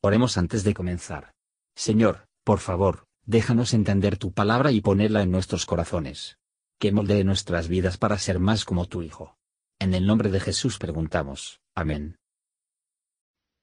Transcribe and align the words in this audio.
Oremos 0.00 0.38
antes 0.38 0.62
de 0.62 0.74
comenzar. 0.74 1.32
Señor, 1.74 2.28
por 2.44 2.60
favor, 2.60 3.06
déjanos 3.26 3.74
entender 3.74 4.16
tu 4.16 4.32
palabra 4.32 4.70
y 4.70 4.80
ponerla 4.80 5.22
en 5.22 5.32
nuestros 5.32 5.66
corazones. 5.66 6.38
Que 6.78 6.92
moldee 6.92 7.24
nuestras 7.24 7.66
vidas 7.66 7.98
para 7.98 8.16
ser 8.16 8.38
más 8.38 8.64
como 8.64 8.86
tu 8.86 9.02
Hijo. 9.02 9.36
En 9.80 9.94
el 9.94 10.06
nombre 10.06 10.30
de 10.30 10.38
Jesús 10.38 10.78
preguntamos. 10.78 11.60
Amén. 11.74 12.16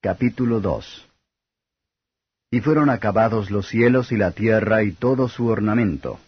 Capítulo 0.01 0.59
2 0.59 1.07
Y 2.51 2.59
fueron 2.59 2.89
acabados 2.89 3.49
los 3.49 3.67
cielos 3.69 4.11
y 4.11 4.17
la 4.17 4.31
tierra 4.31 4.83
y 4.83 4.91
todo 4.91 5.29
su 5.29 5.47
ornamento. 5.47 6.19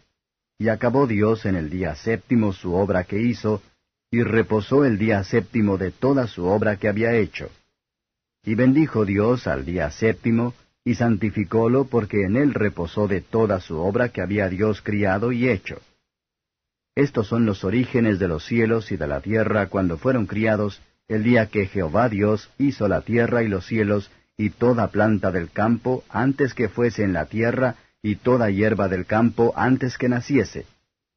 Y 0.57 0.69
acabó 0.69 1.05
Dios 1.05 1.45
en 1.45 1.55
el 1.55 1.69
día 1.69 1.95
séptimo 1.95 2.53
su 2.53 2.73
obra 2.73 3.03
que 3.03 3.21
hizo, 3.21 3.61
y 4.09 4.23
reposó 4.23 4.85
el 4.85 4.97
día 4.97 5.21
séptimo 5.25 5.77
de 5.77 5.91
toda 5.91 6.27
su 6.27 6.45
obra 6.45 6.77
que 6.77 6.87
había 6.87 7.13
hecho. 7.13 7.49
Y 8.47 8.55
bendijo 8.55 9.03
Dios 9.03 9.45
al 9.45 9.65
día 9.65 9.91
séptimo, 9.91 10.53
y 10.85 10.95
santificólo 10.95 11.83
porque 11.83 12.23
en 12.23 12.37
él 12.37 12.53
reposó 12.53 13.09
de 13.09 13.19
toda 13.19 13.59
su 13.59 13.75
obra 13.75 14.07
que 14.07 14.21
había 14.21 14.47
Dios 14.47 14.81
criado 14.81 15.33
y 15.33 15.49
hecho. 15.49 15.81
Estos 16.95 17.27
son 17.27 17.45
los 17.45 17.65
orígenes 17.65 18.19
de 18.19 18.29
los 18.29 18.45
cielos 18.45 18.89
y 18.93 18.95
de 18.95 19.05
la 19.05 19.19
tierra 19.19 19.67
cuando 19.67 19.97
fueron 19.97 20.27
criados, 20.27 20.81
el 21.09 21.23
día 21.23 21.47
que 21.47 21.65
Jehová 21.65 22.07
Dios 22.07 22.49
hizo 22.57 22.87
la 22.87 23.01
tierra 23.01 23.43
y 23.43 23.49
los 23.49 23.65
cielos, 23.65 24.09
y 24.37 24.49
toda 24.51 24.91
planta 24.91 25.33
del 25.33 25.51
campo 25.51 26.05
antes 26.07 26.53
que 26.53 26.69
fuese 26.69 27.03
en 27.03 27.11
la 27.11 27.25
tierra, 27.25 27.75
y 28.01 28.15
toda 28.15 28.49
hierba 28.49 28.87
del 28.87 29.05
campo 29.05 29.51
antes 29.57 29.97
que 29.97 30.07
naciese. 30.07 30.65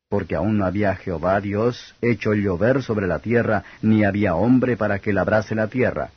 Porque 0.09 0.35
aún 0.35 0.59
no 0.59 0.67
había 0.67 0.97
Jehová 0.97 1.41
Dios 1.41 1.95
hecho 2.03 2.35
llover 2.35 2.83
sobre 2.83 3.07
la 3.07 3.21
tierra, 3.21 3.63
ni 3.83 4.03
había 4.03 4.35
hombre 4.35 4.77
para 4.77 4.99
que 4.99 5.13
labrase 5.13 5.55
la 5.55 5.69
tierra 5.69 6.11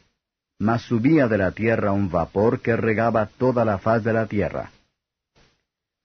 mas 0.63 0.83
subía 0.83 1.27
de 1.27 1.37
la 1.37 1.51
tierra 1.51 1.91
un 1.91 2.09
vapor 2.09 2.61
que 2.61 2.77
regaba 2.77 3.25
toda 3.25 3.65
la 3.65 3.79
faz 3.79 4.01
de 4.01 4.13
la 4.13 4.27
tierra. 4.27 4.71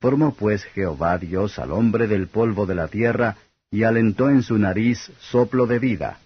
Formó 0.00 0.34
pues 0.34 0.65
Jehová 0.65 1.17
Dios 1.17 1.61
al 1.61 1.70
hombre 1.70 2.09
del 2.09 2.27
polvo 2.27 2.67
de 2.67 2.75
la 2.75 2.89
tierra, 2.89 3.37
y 3.70 3.84
alentó 3.84 4.31
en 4.31 4.42
su 4.42 4.59
nariz 4.59 5.12
soplo 5.20 5.67
de 5.67 5.78
vida, 5.78 6.19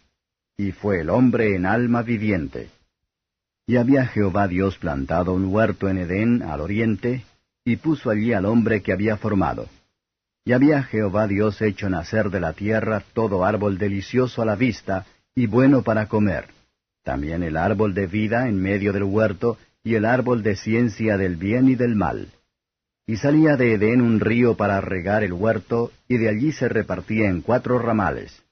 y 0.56 0.72
fue 0.72 1.00
el 1.00 1.10
hombre 1.10 1.54
en 1.54 1.66
alma 1.66 2.02
viviente. 2.02 2.70
Y 3.66 3.76
había 3.76 4.06
Jehová 4.06 4.48
Dios 4.48 4.78
plantado 4.78 5.34
un 5.34 5.52
huerto 5.52 5.88
en 5.90 5.98
Edén 5.98 6.42
al 6.42 6.60
oriente, 6.60 7.24
y 7.64 7.76
puso 7.76 8.08
allí 8.08 8.32
al 8.32 8.46
hombre 8.46 8.80
que 8.80 8.92
había 8.94 9.18
formado. 9.18 9.68
Y 10.44 10.52
había 10.52 10.82
Jehová 10.84 11.26
Dios 11.26 11.60
hecho 11.60 11.90
nacer 11.90 12.30
de 12.30 12.40
la 12.40 12.54
tierra 12.54 13.02
todo 13.12 13.44
árbol 13.44 13.76
delicioso 13.76 14.40
a 14.40 14.46
la 14.46 14.56
vista, 14.56 15.04
y 15.34 15.46
bueno 15.46 15.82
para 15.82 16.08
comer 16.08 16.61
también 17.02 17.42
el 17.42 17.56
árbol 17.56 17.94
de 17.94 18.06
vida 18.06 18.48
en 18.48 18.60
medio 18.60 18.92
del 18.92 19.04
huerto, 19.04 19.58
y 19.84 19.94
el 19.96 20.04
árbol 20.04 20.42
de 20.42 20.56
ciencia 20.56 21.16
del 21.16 21.36
bien 21.36 21.68
y 21.68 21.74
del 21.74 21.96
mal. 21.96 22.28
Y 23.06 23.16
salía 23.16 23.56
de 23.56 23.74
Edén 23.74 24.00
un 24.00 24.20
río 24.20 24.56
para 24.56 24.80
regar 24.80 25.24
el 25.24 25.32
huerto, 25.32 25.90
y 26.08 26.18
de 26.18 26.28
allí 26.28 26.52
se 26.52 26.68
repartía 26.68 27.28
en 27.28 27.40
cuatro 27.40 27.78
ramales. 27.78 28.42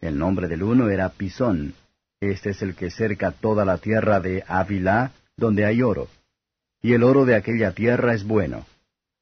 El 0.00 0.18
nombre 0.18 0.46
del 0.46 0.62
uno 0.62 0.88
era 0.88 1.08
Pisón, 1.08 1.74
este 2.20 2.50
es 2.50 2.62
el 2.62 2.74
que 2.74 2.90
cerca 2.90 3.32
toda 3.32 3.64
la 3.64 3.78
tierra 3.78 4.20
de 4.20 4.42
Avilá, 4.46 5.12
donde 5.36 5.64
hay 5.66 5.82
oro. 5.82 6.08
Y 6.80 6.94
el 6.94 7.02
oro 7.02 7.24
de 7.24 7.34
aquella 7.34 7.72
tierra 7.72 8.14
es 8.14 8.24
bueno. 8.24 8.66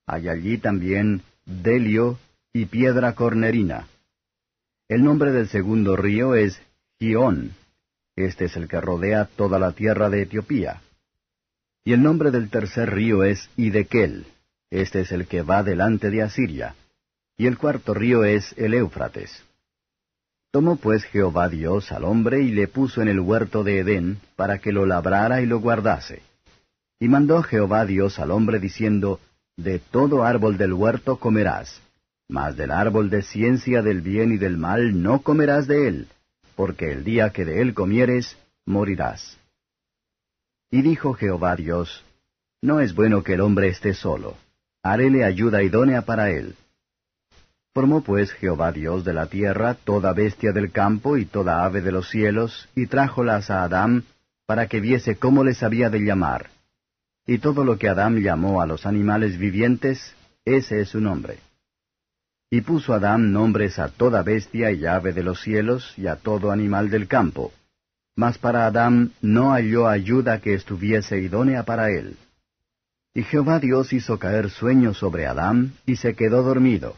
Hay 0.06 0.28
allí 0.28 0.58
también 0.58 1.22
Delio 1.44 2.18
y 2.52 2.66
piedra 2.66 3.14
cornerina. 3.14 3.88
El 4.88 5.02
nombre 5.02 5.32
del 5.32 5.48
segundo 5.48 5.96
río 5.96 6.34
es 6.34 6.60
Gión, 7.00 7.52
este 8.16 8.46
es 8.46 8.56
el 8.56 8.68
que 8.68 8.80
rodea 8.80 9.28
toda 9.36 9.58
la 9.58 9.72
tierra 9.72 10.08
de 10.08 10.22
Etiopía. 10.22 10.80
Y 11.84 11.92
el 11.92 12.02
nombre 12.02 12.30
del 12.30 12.48
tercer 12.48 12.94
río 12.94 13.24
es 13.24 13.50
Idekel. 13.56 14.26
Este 14.70 15.00
es 15.00 15.12
el 15.12 15.26
que 15.26 15.42
va 15.42 15.62
delante 15.62 16.10
de 16.10 16.22
Asiria. 16.22 16.74
Y 17.36 17.46
el 17.46 17.58
cuarto 17.58 17.94
río 17.94 18.24
es 18.24 18.54
el 18.56 18.74
Éufrates. 18.74 19.42
Tomó 20.50 20.76
pues 20.76 21.02
Jehová 21.04 21.48
Dios 21.48 21.90
al 21.90 22.04
hombre 22.04 22.40
y 22.42 22.52
le 22.52 22.68
puso 22.68 23.02
en 23.02 23.08
el 23.08 23.18
huerto 23.18 23.64
de 23.64 23.80
Edén, 23.80 24.18
para 24.36 24.58
que 24.58 24.70
lo 24.70 24.86
labrara 24.86 25.42
y 25.42 25.46
lo 25.46 25.58
guardase. 25.58 26.22
Y 27.00 27.08
mandó 27.08 27.42
Jehová 27.42 27.84
Dios 27.84 28.20
al 28.20 28.30
hombre 28.30 28.60
diciendo, 28.60 29.18
De 29.56 29.80
todo 29.80 30.24
árbol 30.24 30.56
del 30.56 30.72
huerto 30.72 31.16
comerás, 31.18 31.82
mas 32.28 32.56
del 32.56 32.70
árbol 32.70 33.10
de 33.10 33.22
ciencia 33.22 33.82
del 33.82 34.00
bien 34.00 34.32
y 34.32 34.38
del 34.38 34.56
mal 34.56 35.02
no 35.02 35.22
comerás 35.22 35.66
de 35.66 35.88
él, 35.88 36.08
porque 36.56 36.92
el 36.92 37.04
día 37.04 37.30
que 37.30 37.44
de 37.44 37.60
él 37.60 37.74
comieres, 37.74 38.36
morirás. 38.66 39.38
Y 40.70 40.82
dijo 40.82 41.14
Jehová 41.14 41.56
Dios, 41.56 42.04
No 42.62 42.80
es 42.80 42.94
bueno 42.94 43.22
que 43.22 43.34
el 43.34 43.40
hombre 43.40 43.68
esté 43.68 43.94
solo, 43.94 44.36
haréle 44.82 45.24
ayuda 45.24 45.62
idónea 45.62 46.02
para 46.02 46.30
él. 46.30 46.56
Formó 47.72 48.02
pues 48.02 48.32
Jehová 48.32 48.70
Dios 48.70 49.04
de 49.04 49.12
la 49.12 49.26
tierra 49.26 49.74
toda 49.74 50.12
bestia 50.12 50.52
del 50.52 50.70
campo 50.70 51.16
y 51.16 51.24
toda 51.24 51.64
ave 51.64 51.80
de 51.80 51.90
los 51.90 52.08
cielos, 52.08 52.68
y 52.76 52.86
trájolas 52.86 53.50
a 53.50 53.64
Adán, 53.64 54.04
para 54.46 54.68
que 54.68 54.80
viese 54.80 55.16
cómo 55.16 55.42
les 55.42 55.62
había 55.62 55.90
de 55.90 56.00
llamar. 56.00 56.50
Y 57.26 57.38
todo 57.38 57.64
lo 57.64 57.78
que 57.78 57.88
Adán 57.88 58.20
llamó 58.20 58.60
a 58.60 58.66
los 58.66 58.86
animales 58.86 59.38
vivientes, 59.38 60.14
ese 60.44 60.80
es 60.80 60.90
su 60.90 61.00
nombre. 61.00 61.38
Y 62.54 62.60
puso 62.60 62.94
Adán 62.94 63.32
nombres 63.32 63.80
a 63.80 63.88
toda 63.88 64.22
bestia 64.22 64.70
y 64.70 64.86
ave 64.86 65.12
de 65.12 65.24
los 65.24 65.40
cielos 65.40 65.92
y 65.96 66.06
a 66.06 66.14
todo 66.14 66.52
animal 66.52 66.88
del 66.88 67.08
campo. 67.08 67.52
Mas 68.14 68.38
para 68.38 68.66
Adán 68.66 69.10
no 69.20 69.50
halló 69.50 69.88
ayuda 69.88 70.40
que 70.40 70.54
estuviese 70.54 71.18
idónea 71.18 71.64
para 71.64 71.90
él. 71.90 72.16
Y 73.12 73.24
Jehová 73.24 73.58
Dios 73.58 73.92
hizo 73.92 74.20
caer 74.20 74.50
sueño 74.50 74.94
sobre 74.94 75.26
Adán, 75.26 75.72
y 75.84 75.96
se 75.96 76.14
quedó 76.14 76.44
dormido. 76.44 76.94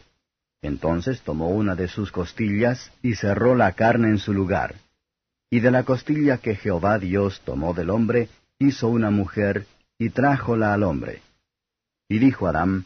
Entonces 0.61 1.23
tomó 1.23 1.49
una 1.49 1.75
de 1.75 1.89
sus 1.89 2.13
costillas, 2.13 2.93
y 3.01 3.15
cerró 3.15 3.55
la 3.55 3.73
carne 3.73 4.09
en 4.09 4.19
su 4.19 4.35
lugar. 4.35 4.75
Y 5.49 5.61
de 5.61 5.71
la 5.71 5.85
costilla 5.85 6.37
que 6.37 6.57
Jehová 6.57 6.99
Dios 6.99 7.41
tomó 7.47 7.73
del 7.73 7.89
hombre, 7.89 8.29
hizo 8.59 8.89
una 8.89 9.11
mujer, 9.11 9.65
y 9.99 10.11
trájola 10.11 10.75
al 10.75 10.83
hombre. 10.83 11.23
Y 12.11 12.19
dijo 12.19 12.47
Adán, 12.47 12.85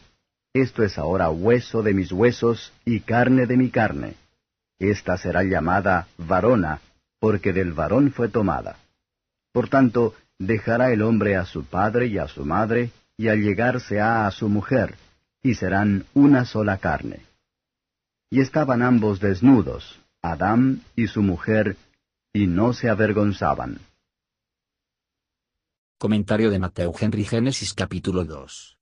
esto 0.53 0.83
es 0.83 0.97
ahora 0.97 1.29
hueso 1.29 1.81
de 1.81 1.93
mis 1.93 2.11
huesos 2.11 2.73
y 2.83 3.01
carne 3.01 3.45
de 3.45 3.57
mi 3.57 3.69
carne. 3.69 4.15
Esta 4.79 5.17
será 5.17 5.43
llamada 5.43 6.07
varona, 6.17 6.81
porque 7.19 7.53
del 7.53 7.71
varón 7.73 8.11
fue 8.11 8.29
tomada. 8.29 8.77
Por 9.53 9.69
tanto, 9.69 10.15
dejará 10.39 10.91
el 10.91 11.03
hombre 11.03 11.35
a 11.35 11.45
su 11.45 11.63
padre 11.65 12.07
y 12.07 12.17
a 12.17 12.27
su 12.27 12.45
madre, 12.45 12.91
y 13.15 13.29
allegarse 13.29 14.01
a 14.01 14.29
su 14.31 14.49
mujer, 14.49 14.95
y 15.43 15.55
serán 15.55 16.05
una 16.13 16.45
sola 16.45 16.77
carne. 16.79 17.21
Y 18.29 18.41
estaban 18.41 18.81
ambos 18.81 19.19
desnudos, 19.19 19.99
Adán 20.21 20.81
y 20.95 21.07
su 21.07 21.21
mujer, 21.21 21.77
y 22.33 22.47
no 22.47 22.73
se 22.73 22.89
avergonzaban. 22.89 23.79
Comentario 25.97 26.49
de 26.49 26.59
Mateo 26.59 26.93
Henry 26.99 27.23
Génesis 27.23 27.73
capítulo 27.73 28.25
2 28.25 28.80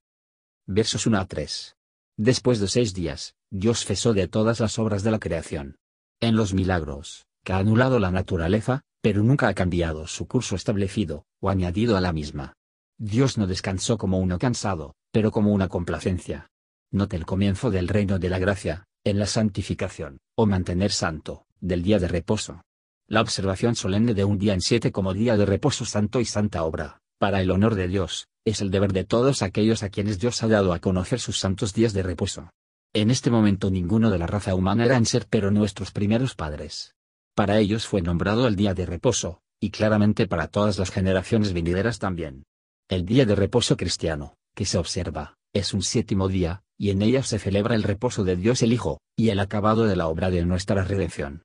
versos 0.66 1.06
1 1.06 1.18
a 1.18 1.26
3. 1.26 1.76
Después 2.16 2.60
de 2.60 2.68
seis 2.68 2.94
días, 2.94 3.34
Dios 3.50 3.84
cesó 3.84 4.12
de 4.12 4.28
todas 4.28 4.60
las 4.60 4.78
obras 4.78 5.02
de 5.02 5.10
la 5.10 5.18
creación. 5.18 5.78
En 6.20 6.36
los 6.36 6.52
milagros, 6.52 7.26
que 7.44 7.52
ha 7.52 7.58
anulado 7.58 7.98
la 7.98 8.10
naturaleza, 8.10 8.82
pero 9.00 9.22
nunca 9.22 9.48
ha 9.48 9.54
cambiado 9.54 10.06
su 10.06 10.28
curso 10.28 10.54
establecido, 10.54 11.24
o 11.40 11.48
añadido 11.48 11.96
a 11.96 12.00
la 12.00 12.12
misma. 12.12 12.54
Dios 12.98 13.38
no 13.38 13.46
descansó 13.46 13.96
como 13.96 14.18
uno 14.18 14.38
cansado, 14.38 14.94
pero 15.10 15.30
como 15.30 15.52
una 15.52 15.68
complacencia. 15.68 16.50
Note 16.92 17.16
el 17.16 17.24
comienzo 17.24 17.70
del 17.70 17.88
reino 17.88 18.18
de 18.18 18.28
la 18.28 18.38
gracia, 18.38 18.84
en 19.04 19.18
la 19.18 19.26
santificación, 19.26 20.18
o 20.36 20.44
mantener 20.44 20.92
santo, 20.92 21.46
del 21.60 21.82
día 21.82 21.98
de 21.98 22.08
reposo. 22.08 22.62
La 23.06 23.22
observación 23.22 23.74
solemne 23.74 24.12
de 24.12 24.24
un 24.24 24.38
día 24.38 24.52
en 24.52 24.60
siete 24.60 24.92
como 24.92 25.14
día 25.14 25.36
de 25.36 25.46
reposo 25.46 25.84
santo 25.84 26.20
y 26.20 26.26
santa 26.26 26.62
obra, 26.64 26.99
para 27.20 27.42
el 27.42 27.50
honor 27.50 27.74
de 27.74 27.86
Dios, 27.86 28.28
es 28.46 28.62
el 28.62 28.70
deber 28.70 28.94
de 28.94 29.04
todos 29.04 29.42
aquellos 29.42 29.82
a 29.82 29.90
quienes 29.90 30.18
Dios 30.18 30.42
ha 30.42 30.48
dado 30.48 30.72
a 30.72 30.78
conocer 30.78 31.20
sus 31.20 31.38
santos 31.38 31.74
días 31.74 31.92
de 31.92 32.02
reposo. 32.02 32.48
En 32.94 33.10
este 33.10 33.30
momento 33.30 33.70
ninguno 33.70 34.08
de 34.08 34.16
la 34.16 34.26
raza 34.26 34.54
humana 34.54 34.86
era 34.86 34.96
en 34.96 35.04
ser 35.04 35.26
pero 35.28 35.50
nuestros 35.50 35.90
primeros 35.90 36.34
padres. 36.34 36.94
Para 37.34 37.58
ellos 37.58 37.86
fue 37.86 38.00
nombrado 38.00 38.48
el 38.48 38.56
día 38.56 38.72
de 38.72 38.86
reposo, 38.86 39.42
y 39.60 39.68
claramente 39.68 40.26
para 40.26 40.48
todas 40.48 40.78
las 40.78 40.90
generaciones 40.90 41.52
venideras 41.52 41.98
también. 41.98 42.44
El 42.88 43.04
día 43.04 43.26
de 43.26 43.34
reposo 43.34 43.76
cristiano, 43.76 44.36
que 44.54 44.64
se 44.64 44.78
observa, 44.78 45.36
es 45.52 45.74
un 45.74 45.82
séptimo 45.82 46.26
día, 46.26 46.62
y 46.78 46.88
en 46.88 47.02
ella 47.02 47.22
se 47.22 47.38
celebra 47.38 47.74
el 47.74 47.82
reposo 47.82 48.24
de 48.24 48.36
Dios 48.36 48.62
el 48.62 48.72
Hijo, 48.72 48.98
y 49.14 49.28
el 49.28 49.40
acabado 49.40 49.84
de 49.84 49.94
la 49.94 50.08
obra 50.08 50.30
de 50.30 50.46
nuestra 50.46 50.84
redención. 50.84 51.42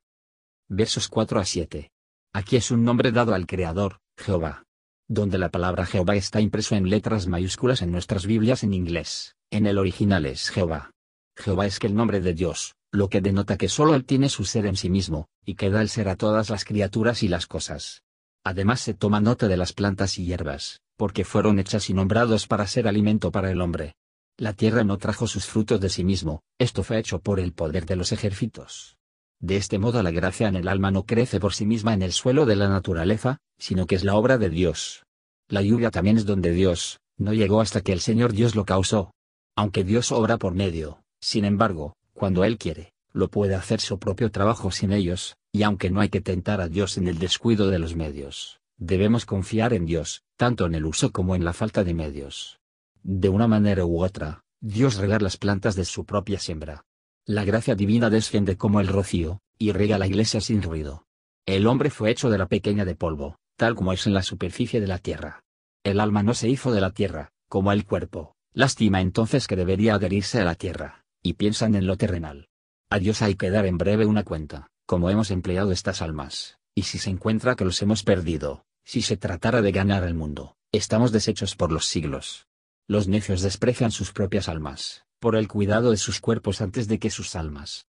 Versos 0.70 1.10
4 1.10 1.38
a 1.38 1.44
7. 1.44 1.92
Aquí 2.34 2.56
es 2.56 2.72
un 2.72 2.86
nombre 2.86 3.12
dado 3.12 3.34
al 3.34 3.46
Creador, 3.46 4.00
Jehová 4.18 4.65
donde 5.08 5.38
la 5.38 5.50
palabra 5.50 5.86
Jehová 5.86 6.16
está 6.16 6.42
impreso 6.42 6.76
en 6.76 6.90
letras 6.90 7.28
mayúsculas 7.28 7.82
en 7.82 7.92
nuestras 7.92 8.26
Biblias 8.26 8.64
en 8.64 8.74
inglés, 8.74 9.36
en 9.52 9.68
el 9.68 9.78
original 9.78 10.26
es 10.26 10.50
Jehová. 10.50 10.92
Jehová 11.38 11.66
es 11.66 11.80
que 11.80 11.88
el 11.88 11.96
nombre 11.96 12.22
de 12.22 12.34
Dios, 12.34 12.76
lo 12.92 13.10
que 13.10 13.22
denota 13.22 13.58
que 13.58 13.70
solo 13.70 13.94
Él 13.94 14.06
tiene 14.06 14.30
su 14.30 14.46
ser 14.46 14.66
en 14.66 14.76
sí 14.76 14.90
mismo, 14.90 15.28
y 15.46 15.56
que 15.56 15.70
da 15.70 15.82
el 15.82 15.90
ser 15.90 16.10
a 16.10 16.16
todas 16.16 16.50
las 16.50 16.66
criaturas 16.66 17.24
y 17.24 17.28
las 17.28 17.46
cosas. 17.46 18.04
Además 18.44 18.80
se 18.80 18.94
toma 18.94 19.20
nota 19.20 19.48
de 19.48 19.58
las 19.58 19.74
plantas 19.74 20.18
y 20.18 20.26
hierbas, 20.26 20.82
porque 20.98 21.26
fueron 21.26 21.60
hechas 21.60 21.90
y 21.90 21.94
nombrados 21.94 22.48
para 22.48 22.68
ser 22.68 22.88
alimento 22.88 23.32
para 23.32 23.52
el 23.52 23.62
hombre. 23.62 23.96
La 24.38 24.54
tierra 24.54 24.84
no 24.84 24.98
trajo 24.98 25.28
sus 25.28 25.46
frutos 25.46 25.80
de 25.80 25.90
sí 25.90 26.04
mismo, 26.04 26.42
esto 26.58 26.84
fue 26.84 27.00
hecho 27.00 27.20
por 27.20 27.40
el 27.40 27.54
poder 27.54 27.86
de 27.86 27.96
los 27.96 28.12
ejércitos. 28.12 28.98
De 29.40 29.58
este 29.58 29.78
modo 29.78 30.02
la 30.02 30.12
gracia 30.12 30.48
en 30.48 30.56
el 30.56 30.68
alma 30.68 30.92
no 30.92 31.06
crece 31.06 31.40
por 31.40 31.54
sí 31.54 31.66
misma 31.66 31.94
en 31.94 32.02
el 32.02 32.12
suelo 32.12 32.46
de 32.46 32.56
la 32.56 32.70
naturaleza, 32.70 33.40
sino 33.58 33.88
que 33.88 33.96
es 33.96 34.04
la 34.04 34.16
obra 34.16 34.38
de 34.38 34.50
Dios. 34.50 35.04
La 35.48 35.62
lluvia 35.62 35.92
también 35.92 36.18
es 36.18 36.26
donde 36.26 36.52
Dios, 36.52 37.00
no 37.18 37.34
llegó 37.34 37.62
hasta 37.62 37.82
que 37.82 37.94
el 37.94 38.02
Señor 38.02 38.34
Dios 38.34 38.56
lo 38.56 38.66
causó. 38.66 39.12
Aunque 39.56 39.84
Dios 39.84 40.12
obra 40.12 40.38
por 40.38 40.54
medio, 40.54 41.04
sin 41.22 41.46
embargo, 41.46 41.96
cuando 42.14 42.44
Él 42.44 42.58
quiere, 42.58 42.94
lo 43.14 43.30
puede 43.30 43.56
hacer 43.56 43.80
su 43.80 43.98
propio 44.00 44.30
trabajo 44.32 44.72
sin 44.72 44.92
ellos, 44.92 45.38
y 45.52 45.64
aunque 45.64 45.90
no 45.90 46.02
hay 46.02 46.10
que 46.10 46.22
tentar 46.22 46.60
a 46.60 46.68
Dios 46.68 46.98
en 46.98 47.08
el 47.08 47.18
descuido 47.18 47.70
de 47.70 47.80
los 47.80 47.96
medios, 47.96 48.60
debemos 48.78 49.26
confiar 49.26 49.74
en 49.74 49.86
Dios, 49.86 50.24
tanto 50.36 50.66
en 50.66 50.76
el 50.76 50.86
uso 50.86 51.12
como 51.12 51.36
en 51.36 51.46
la 51.46 51.54
falta 51.54 51.86
de 51.86 51.94
medios. 51.94 52.60
De 53.04 53.30
una 53.30 53.48
manera 53.48 53.86
u 53.86 54.04
otra, 54.04 54.44
Dios 54.60 54.96
rega 54.96 55.20
las 55.20 55.38
plantas 55.38 55.76
de 55.76 55.86
su 55.86 56.06
propia 56.06 56.40
siembra. 56.40 56.84
La 57.26 57.46
gracia 57.46 57.76
divina 57.76 58.10
desciende 58.10 58.58
como 58.58 58.82
el 58.82 58.88
rocío, 58.88 59.40
y 59.58 59.72
rega 59.72 59.98
la 59.98 60.08
iglesia 60.08 60.42
sin 60.42 60.62
ruido. 60.62 61.06
El 61.46 61.68
hombre 61.68 61.90
fue 61.90 62.12
hecho 62.12 62.30
de 62.30 62.38
la 62.38 62.48
pequeña 62.48 62.84
de 62.84 62.96
polvo, 62.96 63.38
tal 63.56 63.76
como 63.76 63.94
es 63.94 64.06
en 64.08 64.14
la 64.14 64.24
superficie 64.24 64.82
de 64.82 64.88
la 64.88 65.00
tierra. 65.00 65.44
El 65.84 66.00
alma 66.00 66.24
no 66.24 66.34
se 66.34 66.50
hizo 66.50 66.72
de 66.72 66.82
la 66.82 66.92
tierra, 66.92 67.32
como 67.50 67.72
el 67.72 67.86
cuerpo, 67.86 68.36
lástima 68.54 69.02
entonces 69.02 69.48
que 69.48 69.56
debería 69.56 69.96
adherirse 69.96 70.42
a 70.42 70.46
la 70.46 70.56
tierra, 70.56 71.06
y 71.22 71.34
piensan 71.34 71.76
en 71.76 71.88
lo 71.88 71.98
terrenal. 71.98 72.48
A 72.90 73.00
Dios 73.00 73.22
hay 73.22 73.36
que 73.36 73.50
dar 73.50 73.66
en 73.66 73.78
breve 73.78 74.06
una 74.06 74.24
cuenta, 74.24 74.68
como 74.86 75.10
hemos 75.10 75.32
empleado 75.32 75.72
estas 75.72 76.02
almas, 76.02 76.58
y 76.74 76.84
si 76.84 76.98
se 76.98 77.10
encuentra 77.10 77.56
que 77.56 77.66
los 77.66 77.82
hemos 77.82 78.04
perdido, 78.04 78.66
si 78.84 79.02
se 79.02 79.18
tratara 79.18 79.62
de 79.62 79.72
ganar 79.72 80.04
el 80.04 80.14
mundo, 80.14 80.56
estamos 80.72 81.12
deshechos 81.12 81.56
por 81.56 81.72
los 81.72 81.86
siglos. 81.86 82.48
Los 82.88 83.08
necios 83.08 83.42
desprecian 83.42 83.92
sus 83.92 84.12
propias 84.12 84.48
almas, 84.48 85.06
por 85.20 85.36
el 85.36 85.48
cuidado 85.48 85.90
de 85.92 85.98
sus 85.98 86.20
cuerpos 86.20 86.62
antes 86.62 86.88
de 86.88 87.00
que 87.00 87.10
sus 87.10 87.36
almas. 87.36 87.88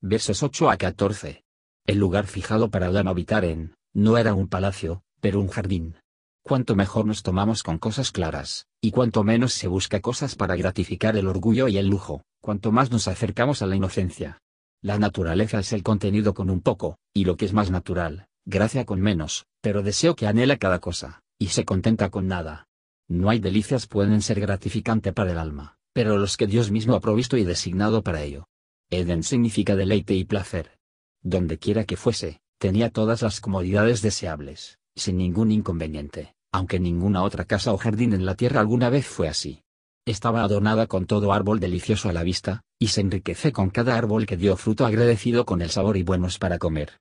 Versos 0.00 0.42
8 0.42 0.70
a 0.70 0.76
14. 0.76 1.44
El 1.86 1.98
lugar 1.98 2.26
fijado 2.26 2.70
para 2.70 2.86
Adán 2.86 3.06
habitar 3.06 3.44
en, 3.44 3.76
no 3.94 4.18
era 4.18 4.34
un 4.34 4.48
palacio, 4.48 5.02
pero 5.20 5.40
un 5.40 5.48
jardín 5.48 5.96
cuanto 6.44 6.76
mejor 6.76 7.06
nos 7.06 7.22
tomamos 7.22 7.62
con 7.62 7.78
cosas 7.78 8.12
claras, 8.12 8.66
y 8.82 8.90
cuanto 8.90 9.24
menos 9.24 9.54
se 9.54 9.66
busca 9.66 10.00
cosas 10.00 10.36
para 10.36 10.56
gratificar 10.56 11.16
el 11.16 11.26
orgullo 11.26 11.68
y 11.68 11.78
el 11.78 11.88
lujo, 11.88 12.22
cuanto 12.42 12.70
más 12.70 12.90
nos 12.90 13.08
acercamos 13.08 13.62
a 13.62 13.66
la 13.66 13.76
inocencia. 13.76 14.42
La 14.82 14.98
naturaleza 14.98 15.58
es 15.58 15.72
el 15.72 15.82
contenido 15.82 16.34
con 16.34 16.50
un 16.50 16.60
poco, 16.60 16.98
y 17.14 17.24
lo 17.24 17.38
que 17.38 17.46
es 17.46 17.54
más 17.54 17.70
natural, 17.70 18.26
gracia 18.44 18.84
con 18.84 19.00
menos, 19.00 19.46
pero 19.62 19.82
deseo 19.82 20.14
que 20.14 20.26
anhela 20.26 20.58
cada 20.58 20.80
cosa, 20.80 21.22
y 21.38 21.46
se 21.46 21.64
contenta 21.64 22.10
con 22.10 22.28
nada. 22.28 22.66
No 23.08 23.30
hay 23.30 23.38
delicias 23.38 23.86
pueden 23.86 24.20
ser 24.20 24.38
gratificante 24.38 25.14
para 25.14 25.32
el 25.32 25.38
alma, 25.38 25.78
pero 25.94 26.18
los 26.18 26.36
que 26.36 26.46
Dios 26.46 26.70
mismo 26.70 26.94
ha 26.94 27.00
provisto 27.00 27.38
y 27.38 27.44
designado 27.44 28.02
para 28.02 28.22
ello. 28.22 28.44
Eden 28.90 29.22
significa 29.22 29.76
deleite 29.76 30.12
y 30.12 30.24
placer. 30.24 30.78
Donde 31.22 31.58
quiera 31.58 31.84
que 31.84 31.96
fuese, 31.96 32.42
tenía 32.64 32.88
todas 32.88 33.20
las 33.20 33.42
comodidades 33.42 34.00
deseables, 34.00 34.78
sin 34.96 35.18
ningún 35.18 35.52
inconveniente, 35.52 36.34
aunque 36.50 36.80
ninguna 36.80 37.22
otra 37.22 37.44
casa 37.44 37.74
o 37.74 37.76
jardín 37.76 38.14
en 38.14 38.24
la 38.24 38.36
tierra 38.36 38.60
alguna 38.60 38.88
vez 38.88 39.06
fue 39.06 39.28
así. 39.28 39.60
Estaba 40.06 40.42
adornada 40.42 40.86
con 40.86 41.04
todo 41.04 41.34
árbol 41.34 41.60
delicioso 41.60 42.08
a 42.08 42.14
la 42.14 42.22
vista, 42.22 42.62
y 42.78 42.86
se 42.86 43.02
enriquece 43.02 43.52
con 43.52 43.68
cada 43.68 43.98
árbol 43.98 44.24
que 44.24 44.38
dio 44.38 44.56
fruto 44.56 44.86
agradecido 44.86 45.44
con 45.44 45.60
el 45.60 45.68
sabor 45.68 45.98
y 45.98 46.04
buenos 46.04 46.38
para 46.38 46.56
comer. 46.56 46.92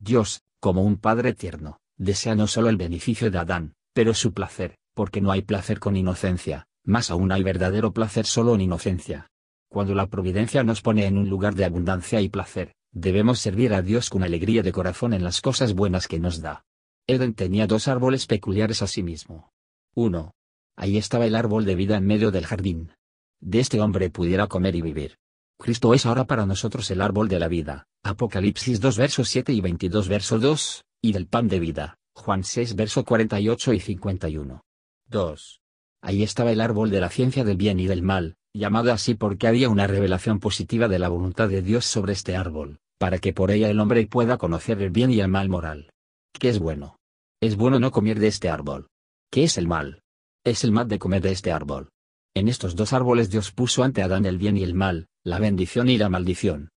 Dios, 0.00 0.42
como 0.58 0.82
un 0.82 0.96
Padre 0.96 1.34
tierno, 1.34 1.78
desea 1.96 2.34
no 2.34 2.48
solo 2.48 2.68
el 2.68 2.76
beneficio 2.76 3.30
de 3.30 3.38
Adán, 3.38 3.74
pero 3.94 4.14
su 4.14 4.32
placer, 4.32 4.74
porque 4.92 5.20
no 5.20 5.30
hay 5.30 5.42
placer 5.42 5.78
con 5.78 5.96
inocencia, 5.96 6.66
más 6.84 7.12
aún 7.12 7.30
hay 7.30 7.44
verdadero 7.44 7.92
placer 7.92 8.26
solo 8.26 8.56
en 8.56 8.62
inocencia. 8.62 9.28
Cuando 9.68 9.94
la 9.94 10.08
providencia 10.08 10.64
nos 10.64 10.82
pone 10.82 11.06
en 11.06 11.16
un 11.16 11.28
lugar 11.28 11.54
de 11.54 11.64
abundancia 11.64 12.20
y 12.20 12.28
placer, 12.28 12.74
debemos 12.92 13.40
servir 13.40 13.74
a 13.74 13.82
Dios 13.82 14.10
con 14.10 14.22
alegría 14.22 14.62
de 14.62 14.72
corazón 14.72 15.14
en 15.14 15.24
las 15.24 15.40
cosas 15.40 15.74
buenas 15.74 16.06
que 16.06 16.20
nos 16.20 16.40
da. 16.40 16.64
Eden 17.06 17.34
tenía 17.34 17.66
dos 17.66 17.88
árboles 17.88 18.26
peculiares 18.26 18.82
a 18.82 18.86
sí 18.86 19.02
mismo. 19.02 19.50
1. 19.94 20.32
Ahí 20.76 20.96
estaba 20.96 21.26
el 21.26 21.34
árbol 21.34 21.64
de 21.64 21.74
vida 21.74 21.96
en 21.96 22.06
medio 22.06 22.30
del 22.30 22.46
jardín. 22.46 22.92
De 23.40 23.60
este 23.60 23.80
hombre 23.80 24.08
pudiera 24.10 24.46
comer 24.46 24.76
y 24.76 24.82
vivir. 24.82 25.18
Cristo 25.58 25.94
es 25.94 26.06
ahora 26.06 26.26
para 26.26 26.46
nosotros 26.46 26.90
el 26.90 27.00
árbol 27.00 27.28
de 27.28 27.38
la 27.38 27.48
vida. 27.48 27.86
Apocalipsis 28.04 28.80
2 28.80 28.96
versos 28.96 29.28
7 29.28 29.52
y 29.52 29.60
22 29.60 30.08
verso 30.08 30.38
2, 30.38 30.84
y 31.02 31.12
del 31.12 31.26
pan 31.26 31.48
de 31.48 31.60
vida. 31.60 31.98
Juan 32.14 32.44
6 32.44 32.76
verso 32.76 33.04
48 33.04 33.72
y 33.72 33.80
51. 33.80 34.62
2. 35.08 35.60
Ahí 36.02 36.22
estaba 36.22 36.52
el 36.52 36.60
árbol 36.60 36.90
de 36.90 37.00
la 37.00 37.08
ciencia 37.08 37.44
del 37.44 37.56
bien 37.56 37.78
y 37.78 37.86
del 37.86 38.02
mal, 38.02 38.36
llamado 38.54 38.92
así 38.92 39.14
porque 39.14 39.46
había 39.46 39.68
una 39.68 39.86
revelación 39.86 40.40
positiva 40.40 40.88
de 40.88 40.98
la 40.98 41.08
voluntad 41.08 41.48
de 41.48 41.62
Dios 41.62 41.84
sobre 41.84 42.12
este 42.12 42.36
árbol, 42.36 42.80
para 43.02 43.18
que 43.18 43.32
por 43.32 43.50
ella 43.50 43.68
el 43.68 43.80
hombre 43.80 44.06
pueda 44.06 44.38
conocer 44.38 44.80
el 44.80 44.90
bien 44.90 45.10
y 45.10 45.18
el 45.18 45.26
mal 45.26 45.48
moral. 45.48 45.90
¿Qué 46.32 46.48
es 46.48 46.60
bueno? 46.60 47.00
Es 47.40 47.56
bueno 47.56 47.80
no 47.80 47.90
comer 47.90 48.20
de 48.20 48.28
este 48.28 48.48
árbol. 48.48 48.86
¿Qué 49.28 49.42
es 49.42 49.58
el 49.58 49.66
mal? 49.66 50.04
Es 50.44 50.62
el 50.62 50.70
mal 50.70 50.86
de 50.86 51.00
comer 51.00 51.20
de 51.20 51.32
este 51.32 51.50
árbol. 51.50 51.88
En 52.32 52.46
estos 52.46 52.76
dos 52.76 52.92
árboles 52.92 53.28
Dios 53.28 53.50
puso 53.50 53.82
ante 53.82 54.04
Adán 54.04 54.24
el 54.24 54.38
bien 54.38 54.56
y 54.56 54.62
el 54.62 54.74
mal, 54.74 55.08
la 55.24 55.40
bendición 55.40 55.88
y 55.88 55.98
la 55.98 56.08
maldición. 56.10 56.70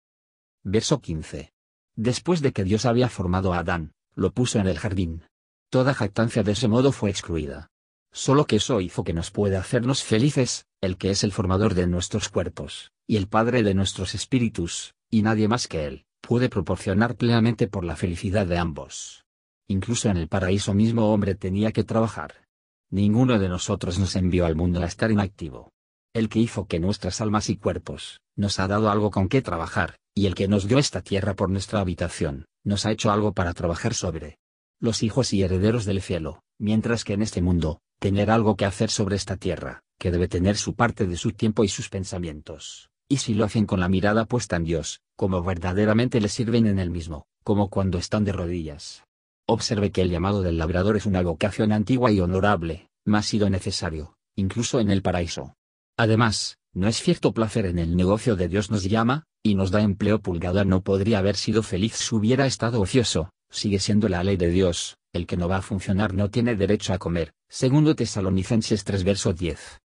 Verso 0.63 1.00
15. 1.00 1.51
Después 1.95 2.42
de 2.42 2.54
que 2.54 2.63
Dios 2.63 2.88
había 2.88 3.07
formado 3.07 3.54
a 3.54 3.60
Adán, 3.60 3.92
lo 4.16 4.31
puso 4.31 4.57
en 4.57 4.66
el 4.66 4.80
jardín. 4.80 5.21
Toda 5.69 5.94
jactancia 5.94 6.42
de 6.42 6.54
ese 6.54 6.68
modo 6.68 6.92
fue 6.92 7.12
excluida. 7.12 7.68
Solo 8.12 8.45
que 8.45 8.56
eso 8.56 8.81
hizo 8.81 9.04
que 9.04 9.13
nos 9.13 9.30
pueda 9.30 9.60
hacernos 9.60 10.04
felices, 10.04 10.66
el 10.81 10.98
que 10.98 11.12
es 11.12 11.24
el 11.24 11.31
formador 11.31 11.75
de 11.75 11.86
nuestros 11.86 12.30
cuerpos, 12.30 12.89
y 13.06 13.18
el 13.18 13.28
Padre 13.28 13.62
de 13.62 13.75
nuestros 13.75 14.16
espíritus, 14.16 14.95
y 15.12 15.21
nadie 15.21 15.48
más 15.48 15.68
que 15.68 15.86
Él, 15.86 16.06
puede 16.25 16.50
proporcionar 16.50 17.16
plenamente 17.16 17.68
por 17.68 17.86
la 17.86 17.95
felicidad 17.95 18.48
de 18.48 18.57
ambos. 18.57 19.25
Incluso 19.68 20.10
en 20.10 20.18
el 20.18 20.27
paraíso 20.27 20.74
mismo 20.74 21.13
hombre 21.13 21.36
tenía 21.36 21.72
que 21.72 21.83
trabajar. 21.83 22.45
Ninguno 22.89 23.39
de 23.39 23.50
nosotros 23.50 24.00
nos 24.00 24.16
envió 24.16 24.45
al 24.45 24.56
mundo 24.56 24.81
a 24.81 24.86
estar 24.86 25.12
inactivo. 25.12 25.72
El 26.13 26.30
que 26.30 26.39
hizo 26.39 26.66
que 26.66 26.80
nuestras 26.80 27.22
almas 27.22 27.50
y 27.50 27.57
cuerpos, 27.57 28.22
nos 28.36 28.60
ha 28.60 28.68
dado 28.68 28.89
algo 28.89 29.12
con 29.12 29.27
qué 29.27 29.42
trabajar, 29.42 29.98
y 30.13 30.27
el 30.27 30.36
que 30.36 30.48
nos 30.48 30.68
dio 30.68 30.77
esta 30.77 31.01
tierra 31.01 31.33
por 31.33 31.50
nuestra 31.50 31.80
habitación, 31.80 32.45
nos 32.63 32.86
ha 32.86 32.92
hecho 32.92 33.12
algo 33.12 33.33
para 33.33 33.54
trabajar 33.54 33.94
sobre. 33.94 34.38
Los 34.80 35.04
hijos 35.04 35.33
y 35.33 35.44
herederos 35.44 35.86
del 35.86 36.01
cielo, 36.01 36.42
mientras 36.57 37.04
que 37.04 37.14
en 37.14 37.21
este 37.21 37.42
mundo, 37.42 37.81
tener 38.00 38.31
algo 38.31 38.56
que 38.56 38.66
hacer 38.66 38.90
sobre 38.90 39.16
esta 39.16 39.38
tierra, 39.38 39.81
que 40.00 40.11
debe 40.11 40.28
tener 40.28 40.57
su 40.57 40.76
parte 40.76 41.06
de 41.06 41.18
su 41.18 41.31
tiempo 41.31 41.64
y 41.64 41.68
sus 41.68 41.90
pensamientos. 41.90 42.90
Y 43.09 43.18
si 43.18 43.33
lo 43.33 43.45
hacen 43.45 43.66
con 43.66 43.80
la 43.80 43.90
mirada 43.90 44.26
puesta 44.26 44.56
en 44.56 44.64
Dios, 44.64 45.02
como 45.16 45.44
verdaderamente 45.44 46.19
le 46.19 46.30
sirven 46.30 46.68
en 46.68 46.80
el 46.80 46.90
mismo, 46.90 47.26
como 47.44 47.69
cuando 47.69 47.97
están 47.97 48.26
de 48.26 48.31
rodillas, 48.31 49.06
Observe 49.47 49.92
que 49.92 50.02
el 50.02 50.09
llamado 50.09 50.42
del 50.42 50.57
labrador 50.57 50.97
es 50.97 51.06
una 51.06 51.21
vocación 51.21 51.71
antigua 51.71 52.12
y 52.12 52.19
honorable, 52.19 52.90
más 53.06 53.28
sido 53.28 53.47
necesario, 53.47 54.18
incluso 54.35 54.80
en 54.80 54.90
el 54.90 55.04
paraíso. 55.04 55.54
Además, 55.97 56.57
no 56.74 56.88
es 56.88 57.00
cierto 57.00 57.31
placer 57.31 57.68
en 57.68 57.78
el 57.78 57.95
negocio 57.95 58.35
de 58.35 58.47
Dios 58.47 58.71
nos 58.71 58.83
llama, 58.83 59.26
y 59.44 59.54
nos 59.54 59.69
da 59.69 59.81
empleo 59.81 60.19
pulgada 60.19 60.66
no 60.66 60.81
podría 60.81 61.19
haber 61.19 61.35
sido 61.35 61.62
feliz 61.62 61.94
si 61.94 62.16
hubiera 62.16 62.47
estado 62.47 62.81
ocioso, 62.81 63.30
sigue 63.52 63.78
siendo 63.78 64.09
la 64.09 64.24
ley 64.24 64.35
de 64.35 64.50
Dios, 64.50 64.97
el 65.14 65.28
que 65.28 65.38
no 65.38 65.47
va 65.47 65.57
a 65.57 65.62
funcionar 65.62 66.16
no 66.16 66.31
tiene 66.31 66.56
derecho 66.56 66.94
a 66.94 66.97
comer, 66.97 67.31
segundo 67.47 67.95
Tesalonicenses 67.95 68.83
3 68.83 69.04
verso 69.04 69.33
10. 69.33 69.80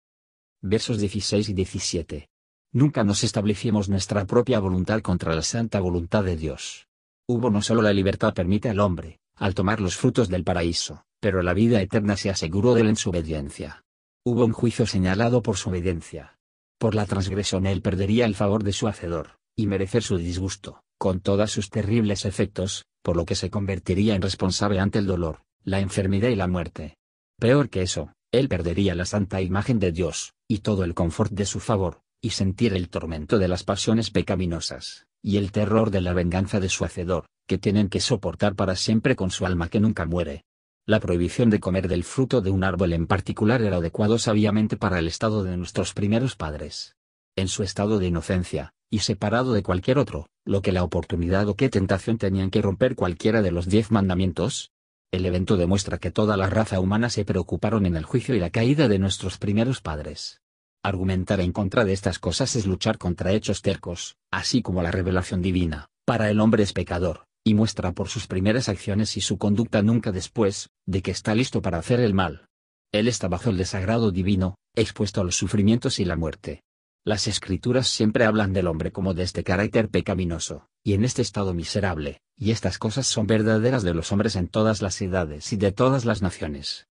Versos 0.62 0.98
16 1.00 1.48
y 1.48 1.52
17. 1.52 2.28
Nunca 2.72 3.02
nos 3.02 3.24
establecimos 3.24 3.88
nuestra 3.88 4.26
propia 4.26 4.60
voluntad 4.60 5.00
contra 5.00 5.34
la 5.34 5.42
santa 5.42 5.80
voluntad 5.80 6.22
de 6.24 6.36
Dios. 6.36 6.86
Hubo 7.26 7.50
no 7.50 7.62
solo 7.62 7.80
la 7.80 7.94
libertad 7.94 8.34
permite 8.34 8.68
al 8.68 8.80
hombre, 8.80 9.20
al 9.36 9.54
tomar 9.54 9.80
los 9.80 9.96
frutos 9.96 10.28
del 10.28 10.44
paraíso, 10.44 11.04
pero 11.18 11.42
la 11.42 11.54
vida 11.54 11.80
eterna 11.80 12.16
se 12.16 12.28
aseguró 12.28 12.74
de 12.74 12.82
él 12.82 12.88
en 12.88 12.96
su 12.96 13.08
obediencia. 13.08 13.84
Hubo 14.22 14.44
un 14.44 14.52
juicio 14.52 14.86
señalado 14.86 15.42
por 15.42 15.56
su 15.56 15.70
obediencia. 15.70 16.36
Por 16.78 16.94
la 16.94 17.06
transgresión 17.06 17.64
él 17.64 17.80
perdería 17.80 18.26
el 18.26 18.34
favor 18.34 18.62
de 18.62 18.72
su 18.72 18.86
hacedor, 18.86 19.38
y 19.56 19.66
merecer 19.66 20.02
su 20.02 20.18
disgusto, 20.18 20.82
con 20.98 21.20
todos 21.20 21.50
sus 21.50 21.70
terribles 21.70 22.26
efectos, 22.26 22.84
por 23.02 23.16
lo 23.16 23.24
que 23.24 23.34
se 23.34 23.48
convertiría 23.48 24.14
en 24.14 24.22
responsable 24.22 24.78
ante 24.78 24.98
el 24.98 25.06
dolor, 25.06 25.40
la 25.64 25.80
enfermedad 25.80 26.28
y 26.28 26.36
la 26.36 26.48
muerte. 26.48 26.98
Peor 27.38 27.70
que 27.70 27.80
eso, 27.80 28.12
él 28.30 28.48
perdería 28.48 28.94
la 28.94 29.06
santa 29.06 29.40
imagen 29.40 29.78
de 29.78 29.90
Dios, 29.90 30.34
y 30.46 30.58
todo 30.58 30.84
el 30.84 30.94
confort 30.94 31.32
de 31.32 31.46
su 31.46 31.60
favor, 31.60 32.02
y 32.20 32.30
sentir 32.30 32.74
el 32.74 32.88
tormento 32.88 33.38
de 33.38 33.48
las 33.48 33.64
pasiones 33.64 34.10
pecaminosas, 34.10 35.06
y 35.22 35.36
el 35.36 35.52
terror 35.52 35.90
de 35.90 36.00
la 36.00 36.12
venganza 36.12 36.60
de 36.60 36.68
su 36.68 36.84
hacedor, 36.84 37.26
que 37.46 37.58
tienen 37.58 37.88
que 37.88 38.00
soportar 38.00 38.54
para 38.54 38.76
siempre 38.76 39.16
con 39.16 39.30
su 39.30 39.46
alma 39.46 39.68
que 39.68 39.80
nunca 39.80 40.04
muere. 40.04 40.44
La 40.86 41.00
prohibición 41.00 41.50
de 41.50 41.60
comer 41.60 41.86
del 41.86 42.02
fruto 42.02 42.40
de 42.40 42.50
un 42.50 42.64
árbol 42.64 42.92
en 42.92 43.06
particular 43.06 43.62
era 43.62 43.76
adecuado 43.76 44.18
sabiamente 44.18 44.76
para 44.76 44.98
el 44.98 45.06
estado 45.06 45.44
de 45.44 45.56
nuestros 45.56 45.92
primeros 45.92 46.34
padres. 46.34 46.96
En 47.36 47.48
su 47.48 47.62
estado 47.62 47.98
de 47.98 48.06
inocencia, 48.06 48.72
y 48.90 49.00
separado 49.00 49.52
de 49.52 49.62
cualquier 49.62 49.98
otro, 49.98 50.28
lo 50.44 50.62
que 50.62 50.72
la 50.72 50.82
oportunidad 50.82 51.46
o 51.48 51.56
qué 51.56 51.68
tentación 51.68 52.18
tenían 52.18 52.50
que 52.50 52.62
romper 52.62 52.94
cualquiera 52.94 53.42
de 53.42 53.52
los 53.52 53.68
diez 53.68 53.90
mandamientos. 53.90 54.72
El 55.10 55.24
evento 55.26 55.56
demuestra 55.56 55.98
que 55.98 56.10
toda 56.10 56.36
la 56.36 56.48
raza 56.48 56.80
humana 56.80 57.10
se 57.10 57.24
preocuparon 57.24 57.86
en 57.86 57.96
el 57.96 58.04
juicio 58.04 58.34
y 58.34 58.40
la 58.40 58.50
caída 58.50 58.88
de 58.88 58.98
nuestros 58.98 59.38
primeros 59.38 59.80
padres. 59.80 60.40
Argumentar 60.88 61.42
en 61.42 61.52
contra 61.52 61.84
de 61.84 61.92
estas 61.92 62.18
cosas 62.18 62.56
es 62.56 62.64
luchar 62.64 62.96
contra 62.96 63.32
hechos 63.32 63.60
tercos, 63.60 64.16
así 64.30 64.62
como 64.62 64.82
la 64.82 64.90
revelación 64.90 65.42
divina, 65.42 65.90
para 66.06 66.30
el 66.30 66.40
hombre 66.40 66.62
es 66.62 66.72
pecador, 66.72 67.26
y 67.44 67.52
muestra 67.52 67.92
por 67.92 68.08
sus 68.08 68.26
primeras 68.26 68.70
acciones 68.70 69.18
y 69.18 69.20
su 69.20 69.36
conducta 69.36 69.82
nunca 69.82 70.12
después, 70.12 70.70
de 70.86 71.02
que 71.02 71.10
está 71.10 71.34
listo 71.34 71.60
para 71.60 71.76
hacer 71.76 72.00
el 72.00 72.14
mal. 72.14 72.46
Él 72.90 73.06
está 73.06 73.28
bajo 73.28 73.50
el 73.50 73.58
desagrado 73.58 74.12
divino, 74.12 74.56
expuesto 74.74 75.20
a 75.20 75.24
los 75.24 75.36
sufrimientos 75.36 76.00
y 76.00 76.06
la 76.06 76.16
muerte. 76.16 76.62
Las 77.04 77.28
escrituras 77.28 77.88
siempre 77.88 78.24
hablan 78.24 78.54
del 78.54 78.66
hombre 78.66 78.90
como 78.90 79.12
de 79.12 79.24
este 79.24 79.44
carácter 79.44 79.90
pecaminoso, 79.90 80.68
y 80.82 80.94
en 80.94 81.04
este 81.04 81.20
estado 81.20 81.52
miserable, 81.52 82.22
y 82.34 82.50
estas 82.50 82.78
cosas 82.78 83.06
son 83.06 83.26
verdaderas 83.26 83.82
de 83.82 83.92
los 83.92 84.10
hombres 84.10 84.36
en 84.36 84.48
todas 84.48 84.80
las 84.80 85.02
edades 85.02 85.52
y 85.52 85.58
de 85.58 85.70
todas 85.70 86.06
las 86.06 86.22
naciones. 86.22 86.86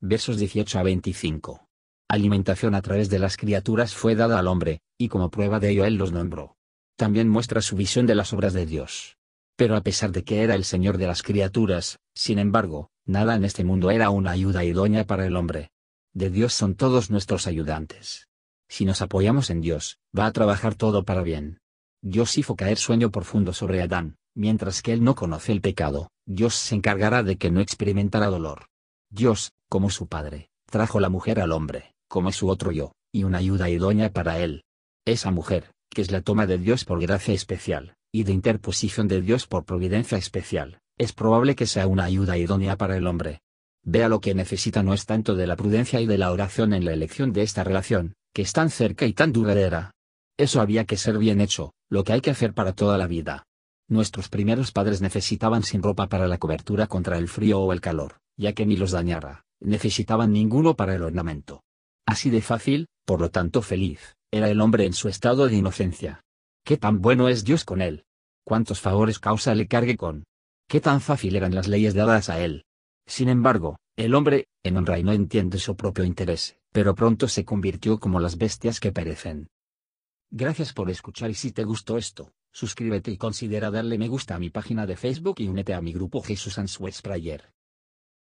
Versos 0.00 0.38
18 0.38 0.78
a 0.78 0.84
25. 0.84 1.63
Alimentación 2.08 2.74
a 2.74 2.82
través 2.82 3.08
de 3.08 3.18
las 3.18 3.36
criaturas 3.36 3.94
fue 3.94 4.14
dada 4.14 4.38
al 4.38 4.46
hombre, 4.46 4.80
y 4.98 5.08
como 5.08 5.30
prueba 5.30 5.58
de 5.58 5.70
ello 5.70 5.84
él 5.84 5.96
los 5.96 6.12
nombró. 6.12 6.56
También 6.96 7.28
muestra 7.28 7.62
su 7.62 7.76
visión 7.76 8.06
de 8.06 8.14
las 8.14 8.32
obras 8.32 8.52
de 8.52 8.66
Dios. 8.66 9.16
Pero 9.56 9.76
a 9.76 9.80
pesar 9.80 10.12
de 10.12 10.22
que 10.22 10.42
era 10.42 10.54
el 10.54 10.64
Señor 10.64 10.98
de 10.98 11.06
las 11.06 11.22
criaturas, 11.22 11.98
sin 12.14 12.38
embargo, 12.38 12.90
nada 13.06 13.34
en 13.34 13.44
este 13.44 13.64
mundo 13.64 13.90
era 13.90 14.10
una 14.10 14.32
ayuda 14.32 14.64
idónea 14.64 15.06
para 15.06 15.26
el 15.26 15.36
hombre. 15.36 15.70
De 16.12 16.30
Dios 16.30 16.52
son 16.52 16.74
todos 16.74 17.10
nuestros 17.10 17.46
ayudantes. 17.46 18.28
Si 18.68 18.84
nos 18.84 19.02
apoyamos 19.02 19.50
en 19.50 19.60
Dios, 19.60 19.98
va 20.16 20.26
a 20.26 20.32
trabajar 20.32 20.74
todo 20.74 21.04
para 21.04 21.22
bien. 21.22 21.60
Dios 22.02 22.36
hizo 22.36 22.54
caer 22.54 22.76
sueño 22.76 23.10
profundo 23.10 23.52
sobre 23.52 23.80
Adán, 23.80 24.16
mientras 24.34 24.82
que 24.82 24.92
él 24.92 25.02
no 25.02 25.14
conoce 25.14 25.52
el 25.52 25.60
pecado, 25.60 26.10
Dios 26.26 26.54
se 26.54 26.74
encargará 26.74 27.22
de 27.22 27.36
que 27.36 27.50
no 27.50 27.60
experimentara 27.60 28.26
dolor. 28.26 28.66
Dios, 29.10 29.52
como 29.68 29.90
su 29.90 30.06
Padre, 30.06 30.50
trajo 30.66 31.00
la 31.00 31.08
mujer 31.08 31.40
al 31.40 31.52
hombre, 31.52 31.93
como 32.08 32.32
su 32.32 32.48
otro 32.48 32.72
yo, 32.72 32.92
y 33.12 33.24
una 33.24 33.38
ayuda 33.38 33.70
idónea 33.70 34.12
para 34.12 34.38
él. 34.38 34.64
Esa 35.04 35.30
mujer, 35.30 35.70
que 35.90 36.02
es 36.02 36.10
la 36.10 36.20
toma 36.22 36.46
de 36.46 36.58
Dios 36.58 36.84
por 36.84 37.00
gracia 37.00 37.34
especial, 37.34 37.94
y 38.12 38.24
de 38.24 38.32
interposición 38.32 39.08
de 39.08 39.20
Dios 39.20 39.46
por 39.46 39.64
providencia 39.64 40.18
especial, 40.18 40.78
es 40.98 41.12
probable 41.12 41.56
que 41.56 41.66
sea 41.66 41.86
una 41.86 42.04
ayuda 42.04 42.38
idónea 42.38 42.76
para 42.76 42.96
el 42.96 43.06
hombre. 43.06 43.40
Vea 43.82 44.08
lo 44.08 44.20
que 44.20 44.34
necesita 44.34 44.82
no 44.82 44.94
es 44.94 45.04
tanto 45.04 45.34
de 45.34 45.46
la 45.46 45.56
prudencia 45.56 46.00
y 46.00 46.06
de 46.06 46.18
la 46.18 46.30
oración 46.30 46.72
en 46.72 46.84
la 46.84 46.92
elección 46.92 47.32
de 47.32 47.42
esta 47.42 47.64
relación, 47.64 48.14
que 48.32 48.42
es 48.42 48.52
tan 48.52 48.70
cerca 48.70 49.06
y 49.06 49.12
tan 49.12 49.32
duradera. 49.32 49.92
Eso 50.36 50.60
había 50.60 50.84
que 50.84 50.96
ser 50.96 51.18
bien 51.18 51.40
hecho, 51.40 51.72
lo 51.90 52.02
que 52.02 52.12
hay 52.12 52.20
que 52.20 52.30
hacer 52.30 52.54
para 52.54 52.72
toda 52.72 52.98
la 52.98 53.06
vida. 53.06 53.44
Nuestros 53.88 54.28
primeros 54.28 54.72
padres 54.72 55.02
necesitaban 55.02 55.62
sin 55.62 55.82
ropa 55.82 56.08
para 56.08 56.26
la 56.26 56.38
cobertura 56.38 56.86
contra 56.86 57.18
el 57.18 57.28
frío 57.28 57.60
o 57.60 57.72
el 57.72 57.80
calor, 57.80 58.16
ya 58.36 58.52
que 58.52 58.64
ni 58.64 58.76
los 58.76 58.92
dañara, 58.92 59.44
necesitaban 59.60 60.32
ninguno 60.32 60.74
para 60.74 60.94
el 60.94 61.02
ornamento. 61.02 61.62
Así 62.06 62.30
de 62.30 62.42
fácil, 62.42 62.86
por 63.04 63.20
lo 63.20 63.30
tanto 63.30 63.62
feliz, 63.62 64.14
era 64.30 64.48
el 64.50 64.60
hombre 64.60 64.84
en 64.86 64.92
su 64.92 65.08
estado 65.08 65.46
de 65.46 65.56
inocencia. 65.56 66.20
¿Qué 66.64 66.76
tan 66.76 67.00
bueno 67.00 67.28
es 67.28 67.44
Dios 67.44 67.64
con 67.64 67.80
él? 67.82 68.04
¿Cuántos 68.44 68.80
favores 68.80 69.18
causa 69.18 69.54
le 69.54 69.66
cargue 69.66 69.96
con? 69.96 70.24
¿Qué 70.68 70.80
tan 70.80 71.00
fácil 71.00 71.36
eran 71.36 71.54
las 71.54 71.68
leyes 71.68 71.94
dadas 71.94 72.28
a 72.28 72.40
él? 72.40 72.64
Sin 73.06 73.28
embargo, 73.28 73.78
el 73.96 74.14
hombre, 74.14 74.48
en 74.62 74.76
honra 74.76 74.98
y 74.98 75.04
no 75.04 75.12
entiende 75.12 75.58
su 75.58 75.76
propio 75.76 76.04
interés, 76.04 76.56
pero 76.72 76.94
pronto 76.94 77.28
se 77.28 77.44
convirtió 77.44 78.00
como 78.00 78.20
las 78.20 78.36
bestias 78.36 78.80
que 78.80 78.92
perecen. 78.92 79.48
Gracias 80.30 80.72
por 80.72 80.90
escuchar 80.90 81.30
y 81.30 81.34
si 81.34 81.52
te 81.52 81.64
gustó 81.64 81.96
esto, 81.96 82.32
suscríbete 82.52 83.12
y 83.12 83.16
considera 83.16 83.70
darle 83.70 83.98
me 83.98 84.08
gusta 84.08 84.34
a 84.34 84.38
mi 84.38 84.50
página 84.50 84.86
de 84.86 84.96
Facebook 84.96 85.36
y 85.38 85.48
únete 85.48 85.74
a 85.74 85.80
mi 85.80 85.92
grupo 85.92 86.22
Jesús 86.22 86.58
Answers 86.58 87.02
Prayer. 87.02 87.53